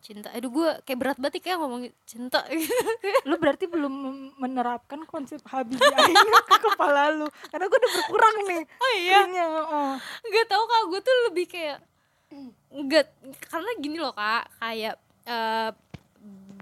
cinta. 0.00 0.32
Aduh 0.32 0.50
gue 0.50 0.68
kayak 0.88 0.98
berat 0.98 1.18
banget 1.20 1.44
kayak 1.44 1.60
ngomong 1.60 1.86
cinta. 2.08 2.42
Lu 3.28 3.36
berarti 3.36 3.68
belum 3.68 3.92
menerapkan 4.40 5.04
konsep 5.04 5.38
Habibie 5.46 5.80
Ainun 6.00 6.34
ke 6.48 6.56
kepala 6.58 7.12
lu. 7.12 7.28
Karena 7.52 7.64
gue 7.68 7.78
udah 7.78 7.92
berkurang 8.00 8.36
nih 8.48 8.62
oh 8.64 8.90
kayaknya 8.96 9.44
oh. 9.46 9.94
nggak 10.00 10.46
tahu 10.48 10.64
kak. 10.64 10.82
Gue 10.88 11.00
tuh 11.04 11.16
lebih 11.30 11.46
kayak 11.46 11.78
nggak 12.72 13.06
karena 13.46 13.70
gini 13.78 13.96
loh 14.00 14.14
kak. 14.16 14.44
Kayak 14.58 14.96
eh, 15.28 15.70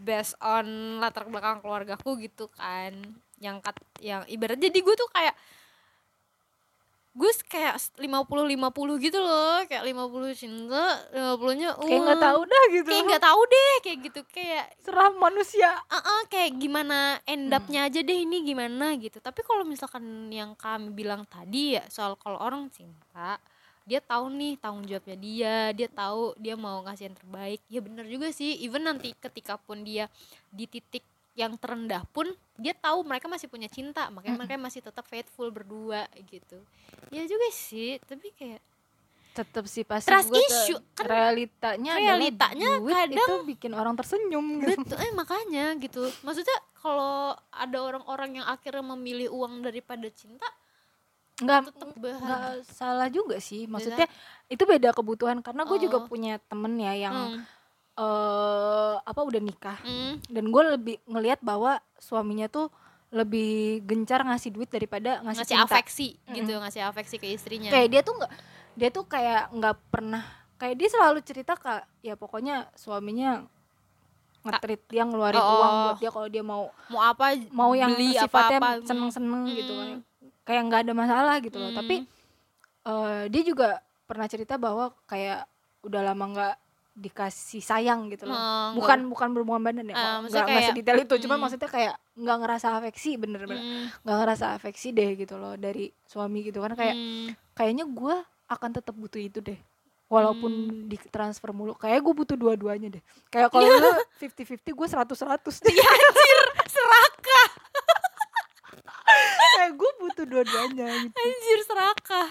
based 0.03 0.37
on 0.43 0.99
latar 0.99 1.25
belakang 1.31 1.63
keluargaku 1.63 2.19
gitu 2.19 2.51
kan. 2.59 2.93
Yang 3.39 3.57
kat 3.63 3.77
yang 4.03 4.23
ibarat 4.27 4.59
jadi 4.59 4.79
gue 4.79 4.95
tuh 4.99 5.11
kayak 5.15 5.35
gue 7.19 7.33
kayak 7.51 7.75
50 7.99 8.47
50 8.55 9.03
gitu 9.03 9.19
loh. 9.19 9.67
Kayak 9.67 9.85
50 9.91 10.39
cinta 10.39 11.03
50 11.11 11.59
nya 11.59 11.75
kayak 11.75 12.01
nggak 12.07 12.23
tahu 12.23 12.41
dah 12.47 12.65
gitu 12.71 12.87
kayak 12.87 13.05
nggak 13.11 13.25
tahu 13.27 13.41
deh 13.43 13.75
kayak 13.83 13.99
gitu. 14.07 14.21
Kayak 14.31 14.67
serah 14.87 15.11
manusia. 15.19 15.71
Ah 15.91 16.23
kayak 16.31 16.55
gimana 16.63 17.19
end 17.27 17.51
up-nya 17.51 17.91
aja 17.91 17.99
deh 17.99 18.19
ini 18.23 18.47
gimana 18.47 18.95
gitu. 19.03 19.19
Tapi 19.19 19.43
kalau 19.43 19.67
misalkan 19.67 20.31
yang 20.31 20.55
kami 20.55 20.95
bilang 20.95 21.27
tadi 21.27 21.75
ya 21.75 21.83
soal 21.91 22.15
kalau 22.15 22.39
orang 22.39 22.71
cinta 22.71 23.43
dia 23.89 24.05
tahu 24.05 24.29
nih 24.29 24.61
tanggung 24.61 24.85
jawabnya 24.85 25.17
dia 25.17 25.55
dia 25.73 25.89
tahu 25.89 26.37
dia 26.39 26.55
mau 26.55 26.87
ngasih 26.87 27.11
yang 27.11 27.17
terbaik. 27.19 27.61
Ya 27.67 27.81
bener 27.83 28.07
juga 28.07 28.31
sih 28.31 28.55
even 28.63 28.87
nanti 28.87 29.11
ketika 29.19 29.59
pun 29.59 29.83
dia 29.83 30.07
di 30.55 30.71
titik 30.71 31.03
yang 31.39 31.55
terendah 31.55 32.03
pun 32.09 32.27
dia 32.55 32.75
tahu 32.75 33.01
mereka 33.01 33.27
masih 33.27 33.47
punya 33.47 33.67
cinta 33.67 34.11
makanya 34.11 34.35
Mm-mm. 34.35 34.43
mereka 34.45 34.59
masih 34.61 34.83
tetap 34.83 35.07
faithful 35.07 35.47
berdua 35.49 36.03
gitu 36.27 36.59
ya 37.09 37.23
juga 37.25 37.47
sih 37.49 38.03
tapi 38.03 38.35
kayak 38.35 38.59
tetap 39.31 39.65
sih 39.65 39.87
pasti 39.87 40.11
Trust 40.11 40.29
tuh 40.29 40.43
issue, 40.43 40.81
kan 40.93 41.07
realitanya 41.07 41.95
realitanya 41.95 42.83
duit 42.83 42.91
kadang- 42.93 43.23
itu 43.23 43.35
bikin 43.47 43.71
orang 43.71 43.95
tersenyum 43.95 44.43
gitu. 44.59 44.83
betul 44.83 44.99
eh 44.99 45.13
makanya 45.15 45.79
gitu 45.79 46.03
maksudnya 46.21 46.59
kalau 46.75 47.33
ada 47.49 47.79
orang-orang 47.79 48.43
yang 48.43 48.47
akhirnya 48.47 48.83
memilih 48.89 49.31
uang 49.31 49.63
daripada 49.63 50.11
cinta 50.11 50.47
nggak 51.39 51.71
nggak 52.19 52.67
salah 52.67 53.07
juga 53.07 53.39
sih 53.39 53.65
maksudnya 53.65 54.11
itu 54.49 54.59
beda 54.61 54.91
kebutuhan 54.91 55.39
karena 55.39 55.63
gue 55.63 55.79
juga 55.81 56.03
Oh. 56.03 56.07
punya 56.07 56.43
temen 56.43 56.75
ya 56.77 56.99
yang 56.99 57.15
Hmm, 57.15 57.39
eh 57.99 58.95
apa 59.03 59.21
udah 59.27 59.43
nikah 59.43 59.79
hmm. 59.83 60.31
dan 60.31 60.45
gue 60.55 60.63
lebih 60.79 60.97
ngelihat 61.11 61.43
bahwa 61.43 61.83
suaminya 61.99 62.47
tuh 62.47 62.71
lebih 63.11 63.83
gencar 63.83 64.23
ngasih 64.23 64.55
duit 64.55 64.71
daripada 64.71 65.19
ngasih, 65.27 65.43
ngasih 65.43 65.57
cinta 65.59 65.67
afeksi 65.67 66.09
gitu 66.31 66.53
ngasih 66.63 66.83
afeksi 66.87 67.17
ke 67.19 67.27
istrinya 67.35 67.73
kayak 67.73 67.89
dia 67.91 68.01
tuh 68.07 68.15
nggak 68.21 68.33
dia 68.79 68.89
tuh 68.95 69.05
kayak 69.09 69.51
nggak 69.51 69.77
pernah 69.91 70.23
kayak 70.61 70.77
dia 70.79 70.89
selalu 70.93 71.19
cerita 71.27 71.59
kak 71.59 71.89
ya 72.05 72.15
pokoknya 72.15 72.71
suaminya 72.79 73.43
ngetrit 74.47 74.83
dia 74.87 75.03
ngeluarin 75.03 75.43
Oh. 75.43 75.59
uang 75.59 75.75
buat 75.83 75.99
dia 75.99 76.11
kalau 76.15 76.29
dia 76.31 76.45
mau 76.47 76.71
mau 76.93 77.03
apa 77.03 77.35
mau 77.51 77.75
yang 77.75 77.99
beli 77.99 78.15
sifatnya 78.15 78.59
apa-apa 78.63 78.87
seneng-seneng 78.87 79.43
Mm. 79.43 79.57
gitu 79.59 79.73
kan 79.75 79.89
kayak 80.47 80.63
nggak 80.71 80.81
ada 80.87 80.93
masalah 80.95 81.37
gitu 81.43 81.57
loh 81.59 81.71
Mm. 81.75 81.79
tapi 81.83 81.97
eh, 82.87 83.23
dia 83.27 83.43
juga 83.43 83.83
pernah 84.07 84.31
cerita 84.31 84.55
bahwa 84.57 84.95
kayak 85.11 85.45
udah 85.83 86.01
lama 86.13 86.25
nggak 86.31 86.55
dikasih 86.99 87.61
sayang 87.61 88.11
gitu 88.11 88.27
loh. 88.27 88.35
Oh, 88.35 88.75
bukan 88.75 89.07
bukan 89.07 89.29
berhubungan 89.31 89.63
badan 89.63 89.87
ya 89.87 89.95
Ah, 89.95 89.99
nggak 90.19 90.19
maksudnya 90.21 90.39
nggak 90.41 90.51
kayak- 90.53 90.69
sedetail 90.75 90.99
itu 91.01 91.15
cuma 91.23 91.35
Mm. 91.35 91.41
maksudnya 91.41 91.69
kayak 91.69 91.95
nggak 92.13 92.37
ngerasa 92.39 92.67
afeksi 92.75 93.11
bener-bener 93.15 93.55
Hmm, 93.57 93.87
nggak 94.03 94.17
ngerasa 94.19 94.45
afeksi 94.53 94.89
deh 94.91 95.11
gitu 95.15 95.35
loh 95.35 95.55
dari 95.55 95.85
suami 96.05 96.43
gitu 96.43 96.59
kan 96.59 96.75
kayak 96.75 96.93
hmm. 96.93 97.29
kayaknya 97.53 97.87
gue 97.87 98.17
akan 98.49 98.71
tetap 98.73 98.93
butuh 98.93 99.19
itu 99.19 99.39
deh. 99.39 99.55
Walaupun 100.07 100.51
Hmm. 100.51 100.89
di 100.89 100.97
transfer 101.07 101.53
mulu 101.53 101.73
kayak 101.73 102.01
gue 102.01 102.15
butuh 102.17 102.35
dua-duanya 102.35 102.89
deh. 102.91 103.03
Kayak 103.29 103.49
kalau 103.49 103.69
lu 103.69 103.91
50-50 104.19 104.73
gue 104.73 104.87
100-100 104.89 105.63
Iya 105.65 105.85
anjir 105.85 106.39
serakah 106.67 107.47
kayak 109.55 109.73
gue 109.75 109.91
butuh 109.99 110.25
dua-duanya 110.25 110.87
gitu. 110.99 111.15
Anjir 111.15 111.59
serakah 111.63 112.29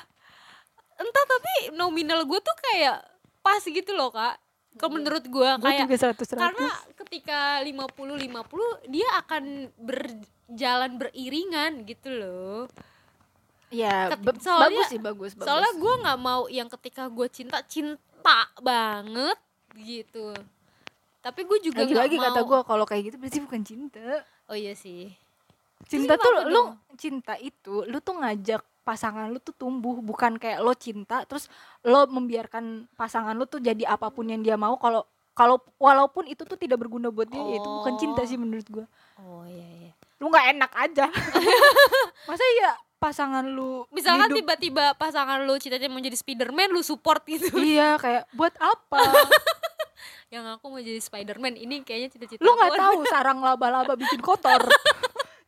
entah 0.97 1.25
tapi 1.27 1.53
nominal 1.71 2.25
gue 2.25 2.39
tuh 2.39 2.57
kayak 2.63 2.97
pas 3.39 3.61
gitu 3.61 3.93
loh 3.93 4.09
kak 4.09 4.33
kalau 4.77 4.91
menurut 4.93 5.23
gue 5.23 5.49
gue 5.51 5.63
kayak 5.63 5.81
juga 5.83 5.95
100-100 6.13 6.37
karena 6.37 6.69
ketika 6.95 7.39
50-50 7.61 8.23
dia 8.87 9.07
akan 9.17 9.43
berjalan 9.77 10.91
beriringan 10.95 11.71
gitu 11.83 12.09
loh. 12.09 12.59
Ya 13.67 14.07
Ket- 14.09 14.39
soalnya- 14.39 14.79
bagus 14.79 14.87
sih 14.87 15.01
bagus 15.01 15.31
bagus. 15.33 15.43
soalnya 15.43 15.73
gue 15.75 15.93
nggak 15.99 16.19
mau 16.19 16.41
yang 16.47 16.69
ketika 16.71 17.05
gue 17.07 17.27
cinta 17.27 17.59
cinta 17.63 18.39
banget 18.57 19.35
gitu. 19.75 20.31
Tapi 21.19 21.43
gue 21.43 21.59
juga 21.61 21.83
nggak 21.83 21.91
lagi-lagi 21.91 22.15
mau. 22.15 22.25
kata 22.25 22.39
gue 22.41 22.59
kalau 22.63 22.85
kayak 22.85 23.03
gitu 23.05 23.17
berarti 23.17 23.39
bukan 23.43 23.61
cinta. 23.61 24.23
Oh 24.47 24.55
iya 24.55 24.71
sih. 24.71 25.11
Cinta 25.85 26.15
Terus 26.15 26.23
tuh 26.23 26.31
lu 26.47 26.55
dong? 26.55 26.69
cinta 26.95 27.33
itu 27.35 27.83
lu 27.83 27.99
tuh 27.99 28.15
ngajak 28.15 28.63
pasangan 28.87 29.27
lu 29.27 29.37
tuh 29.37 29.51
tumbuh 29.51 29.99
bukan 29.99 30.35
kayak 30.35 30.63
lo 30.63 30.71
cinta 30.71 31.27
terus 31.27 31.51
lo 31.81 32.07
membiarkan 32.07 32.87
pasangan 32.93 33.35
lu 33.35 33.43
tuh 33.43 33.59
jadi 33.59 33.83
apa 33.85 34.07
pun 34.07 34.23
yang 34.23 34.39
dia 34.39 34.55
mau 34.55 34.79
kalau 34.79 35.03
kalau 35.33 35.59
walaupun 35.75 36.23
itu 36.25 36.41
tuh 36.41 36.55
tidak 36.55 36.79
berguna 36.79 37.11
buat 37.11 37.27
dia 37.27 37.37
ya 37.37 37.55
itu 37.55 37.67
bukan 37.67 37.93
cinta 37.95 38.21
Oh. 38.21 38.25
sih 38.25 38.35
menurut 38.35 38.65
gua. 38.67 38.85
Oh 39.19 39.43
iya 39.43 39.67
iya. 39.77 39.91
Lu 40.17 40.27
nggak 40.27 40.47
enak 40.49 40.71
aja. 40.73 41.05
Masa 42.29 42.41
iya 42.55 42.71
pasangan 42.97 43.45
lu 43.45 43.85
misalkan 43.91 44.25
hidup- 44.27 44.41
tiba-tiba 44.41 44.95
pasangan 44.95 45.43
lu 45.43 45.53
cita-cita 45.55 45.85
mau 45.85 45.99
jadi 45.99 46.15
Spiderman 46.15 46.71
lu 46.71 46.81
support 46.81 47.21
gitu. 47.23 47.53
Iya 47.53 47.97
kayak 47.97 48.25
buat 48.33 48.55
apa? 48.57 48.97
Yang 50.33 50.57
aku 50.57 50.65
mau 50.67 50.81
jadi 50.81 50.97
Spiderman 50.97 51.53
ini 51.53 51.81
kayaknya 51.81 52.09
cita-cita 52.09 52.41
lu 52.41 52.51
nggak 52.51 52.73
tahu 52.73 52.99
sarang 53.05 53.39
laba-laba 53.39 53.93
bikin 53.93 54.19
kotor 54.19 54.59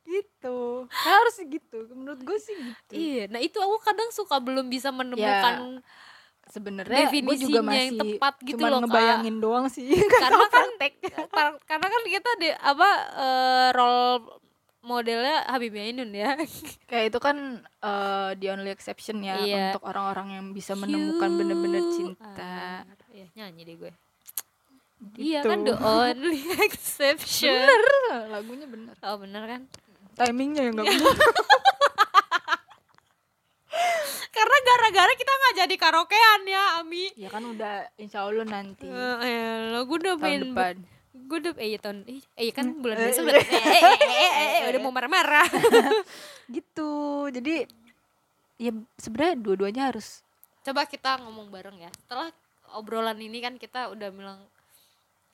gitu. 0.10 0.90
Harus 0.90 1.36
gitu. 1.40 1.78
Menurut 1.92 2.20
gue 2.20 2.38
sih 2.38 2.56
gitu. 2.58 2.92
Iya 2.92 3.24
nah 3.28 3.38
itu 3.38 3.56
aku 3.56 3.78
kadang 3.80 4.10
suka 4.10 4.38
belum 4.38 4.66
bisa 4.66 4.90
menemukan 4.90 5.86
sebenarnya 6.50 7.06
gue 7.06 7.22
juga 7.38 7.62
definisinya 7.62 7.62
yang 7.62 7.70
masih 7.70 8.00
tepat 8.18 8.34
gitu 8.42 8.58
loh, 8.60 8.80
Kak. 8.80 8.90
ngebayangin 8.90 9.36
doang 9.38 9.66
sih. 9.70 9.86
Karena 10.18 10.46
kan 10.50 10.68
karena 11.62 11.88
kan 11.88 12.04
kita 12.04 12.32
di 12.38 12.50
apa 12.50 12.90
eh, 13.14 13.68
role 13.72 14.42
modelnya 14.80 15.46
Habibie 15.46 15.86
Ainun 15.86 16.10
ya. 16.10 16.34
Kayak 16.90 17.14
itu 17.14 17.20
kan 17.22 17.38
eh, 17.62 18.30
the 18.36 18.48
only 18.50 18.74
exception 18.74 19.22
ya 19.22 19.38
Iya. 19.38 19.78
untuk 19.78 19.86
orang-orang 19.86 20.28
yang 20.34 20.46
bisa 20.50 20.74
menemukan 20.74 21.30
bener-bener 21.32 21.84
cinta. 21.94 22.82
Are- 22.82 22.98
iya 23.14 23.28
nyanyi 23.36 23.62
deh 23.64 23.76
gue. 23.78 23.92
Iya 25.16 25.40
kan 25.46 25.62
Gitu. 25.62 25.70
the 25.70 25.76
only 25.78 26.42
exception. 26.66 27.54
Bener. 27.54 27.82
Lagunya 28.34 28.66
bener. 28.66 28.96
Oh 29.00 29.16
bener 29.16 29.44
kan 29.46 29.62
timingnya 30.20 30.62
yang 30.64 30.76
nggak 30.76 30.88
bener. 30.88 31.16
Karena 34.30 34.58
gara-gara 34.62 35.14
kita 35.14 35.32
nggak 35.32 35.56
jadi 35.58 35.76
karaokean 35.76 36.42
ya 36.46 36.64
Ami. 36.80 37.12
Ya 37.16 37.28
kan 37.28 37.44
udah 37.44 37.88
insya 37.96 38.24
Allah 38.24 38.44
nanti 38.44 38.88
Eh, 38.88 39.70
lo 39.70 39.84
gue 39.84 39.98
udah 40.00 40.16
tahun 40.16 40.24
main 40.24 40.42
depan. 40.48 40.76
gue 41.20 41.38
udah 41.38 41.54
eh 41.58 41.68
iya 41.68 41.80
tahun 41.80 41.98
eh, 42.08 42.22
iya 42.40 42.54
kan 42.54 42.66
bulan 42.80 42.96
Eh, 42.96 43.06
besok 43.12 43.22
eh, 43.22 43.28
udah 43.28 43.44
eh, 43.44 43.60
eh, 43.60 43.68
eh, 43.68 44.00
eh, 44.00 44.32
eh, 44.32 44.50
eh, 44.56 44.68
udah 44.72 44.80
mau 44.80 44.90
marah-marah. 44.90 45.48
Gitu. 46.56 46.92
Jadi 47.30 47.56
ya 48.58 48.72
sebenarnya 48.96 49.36
dua-duanya 49.38 49.84
harus 49.92 50.24
coba 50.62 50.86
kita 50.86 51.20
ngomong 51.20 51.50
bareng 51.50 51.78
ya. 51.78 51.92
Setelah 51.94 52.30
obrolan 52.72 53.18
ini 53.18 53.40
kan 53.40 53.56
kita 53.56 53.90
udah 53.90 54.10
bilang 54.10 54.40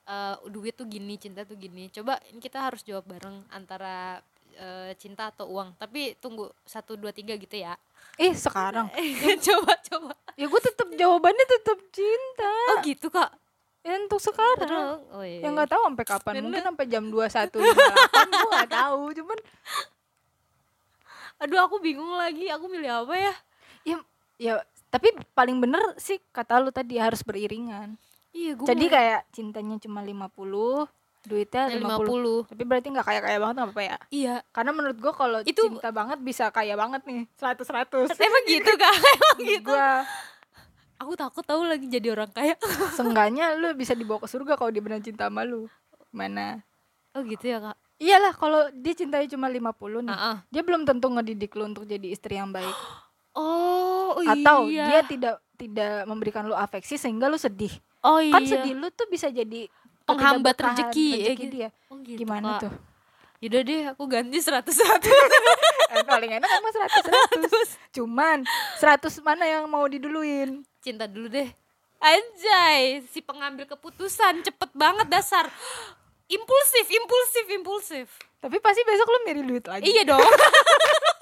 eh, 0.04 0.34
duit 0.48 0.74
tuh 0.74 0.84
gini 0.84 1.14
cinta 1.16 1.46
tuh 1.46 1.54
gini. 1.54 1.86
Coba 1.88 2.18
ini 2.26 2.40
kita 2.40 2.58
harus 2.60 2.82
jawab 2.82 3.06
bareng 3.06 3.46
antara 3.48 4.18
eh, 4.56 4.92
cinta 4.96 5.28
atau 5.28 5.46
uang. 5.52 5.76
Tapi 5.76 6.16
tunggu 6.18 6.48
satu 6.64 6.96
dua 6.96 7.12
tiga 7.12 7.36
gitu 7.36 7.54
ya. 7.54 7.76
Eh 8.16 8.32
sekarang? 8.32 8.88
Coba 9.46 9.72
coba. 9.84 10.12
Ya 10.36 10.48
gue 10.48 10.60
tetap 10.60 10.88
jawabannya 10.92 11.46
tetap 11.48 11.78
cinta. 11.92 12.52
Oh 12.72 12.76
gitu 12.84 13.08
kak? 13.12 13.30
Ya 13.86 14.02
untuk 14.02 14.18
sekarang. 14.18 14.98
Oh 15.14 15.22
iya 15.22 15.46
ya 15.46 15.48
nggak 15.54 15.70
tahu 15.70 15.82
sampai 15.86 16.06
kapan. 16.08 16.32
Bener. 16.34 16.42
mungkin 16.42 16.64
sampai 16.66 16.86
jam 16.90 17.04
21.58 17.06 18.34
gue 18.34 18.50
nggak 18.50 18.72
tahu 18.74 19.02
cuman 19.22 19.38
aduh 21.36 21.60
aku 21.62 21.76
bingung 21.78 22.12
lagi. 22.16 22.50
Aku 22.50 22.66
milih 22.66 23.06
apa 23.06 23.14
ya? 23.14 23.34
Ya 23.86 23.96
ya 24.36 24.54
tapi 24.90 25.12
paling 25.36 25.60
bener 25.60 25.82
sih 26.00 26.18
kata 26.32 26.58
lu 26.58 26.74
tadi 26.74 26.98
harus 26.98 27.22
beriringan. 27.22 27.94
Iya 28.34 28.58
gue 28.58 28.66
jadi 28.68 28.84
kayak 28.90 29.20
cintanya 29.32 29.76
cuma 29.80 30.02
50 30.02 30.88
duitnya 31.26 31.68
lima 31.74 31.98
50, 31.98 32.08
puluh. 32.08 32.40
Tapi 32.46 32.62
berarti 32.62 32.88
nggak 32.94 33.06
kaya 33.06 33.20
kaya 33.20 33.38
banget 33.42 33.56
apa-apa 33.60 33.82
ya 33.82 33.96
iya. 34.08 34.34
Karena 34.54 34.70
menurut 34.70 34.96
gua 34.96 35.12
kalau 35.12 35.38
Itu- 35.42 35.66
cinta 35.66 35.90
banget 35.90 36.18
bisa 36.22 36.48
kaya 36.54 36.78
banget 36.78 37.02
nih 37.04 37.26
100 37.34 37.66
100 37.66 38.14
emang 38.26 38.44
gitu 38.46 38.70
kak? 38.78 38.94
Emang 39.18 39.38
gitu? 39.42 39.70
gua. 39.74 40.06
Aku 40.96 41.12
takut 41.12 41.44
tahu 41.44 41.68
lagi 41.68 41.84
jadi 41.90 42.16
orang 42.16 42.32
kaya. 42.32 42.56
Seenggaknya 42.96 43.52
lu 43.58 43.76
bisa 43.76 43.92
dibawa 43.92 44.22
ke 44.24 44.28
surga 44.30 44.56
kalau 44.56 44.72
dia 44.72 44.80
benar 44.80 45.04
cinta 45.04 45.28
sama 45.28 45.44
lu. 45.44 45.68
Mana? 46.14 46.64
Oh 47.12 47.20
gitu 47.20 47.52
ya 47.52 47.60
kak? 47.60 47.76
Iyalah 47.96 48.32
kalau 48.36 48.68
dia 48.76 48.92
cintanya 48.92 49.24
cuma 49.28 49.48
50 49.48 50.04
nih 50.04 50.12
Ah, 50.12 50.20
ah. 50.20 50.36
dia 50.52 50.60
belum 50.60 50.84
tentu 50.84 51.08
ngedidik 51.08 51.52
lu 51.56 51.64
untuk 51.68 51.84
jadi 51.84 52.06
istri 52.08 52.36
yang 52.38 52.48
baik. 52.52 52.72
Oh 53.36 54.16
atau 54.24 54.64
iya. 54.72 54.88
dia 54.88 55.00
tidak 55.04 55.36
tidak 55.60 56.08
memberikan 56.08 56.48
lu 56.48 56.56
afeksi 56.56 56.96
sehingga 56.96 57.28
lu 57.28 57.36
sedih. 57.36 57.68
Oh 58.00 58.16
iya. 58.16 58.32
kan 58.32 58.48
sedih 58.48 58.72
lu 58.72 58.88
tuh 58.88 59.04
bisa 59.12 59.28
jadi 59.28 59.68
Penghambat 60.06 60.56
rezeki, 60.56 61.08
ya 61.10 61.16
rezeki 61.18 61.34
gitu. 61.34 61.54
dia. 61.54 61.68
Oh, 61.90 61.98
gitu, 61.98 62.18
gimana 62.22 62.62
tuh? 62.62 62.72
Yaudah 63.42 63.62
deh 63.68 63.82
aku 63.92 64.02
ganti 64.08 64.38
seratus 64.40 64.80
satu 64.80 65.12
eh, 65.92 66.04
paling 66.08 66.40
enak 66.40 66.50
emang 66.56 66.72
100 66.72 67.04
100 67.52 68.00
cuman 68.00 68.38
100 68.80 69.12
mana 69.20 69.44
yang 69.44 69.68
mau 69.68 69.84
diduluin 69.84 70.64
cinta 70.80 71.04
dulu 71.04 71.28
deh. 71.28 71.50
Anjay 72.00 73.04
si 73.12 73.20
pengambil 73.20 73.68
keputusan 73.68 74.40
cepet 74.40 74.70
banget 74.72 75.10
dasar. 75.12 75.50
Impulsif 76.32 76.86
impulsif 76.88 77.44
impulsif. 77.52 78.06
Tapi 78.40 78.56
pasti 78.62 78.80
besok 78.88 79.10
lu 79.10 79.18
mirip 79.28 79.44
duit 79.44 79.64
lagi. 79.68 79.84
Iya 79.84 80.16
dong 80.16 80.22